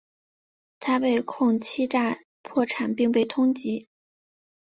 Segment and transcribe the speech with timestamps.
[0.79, 3.85] 他被控欺诈破产并被通缉。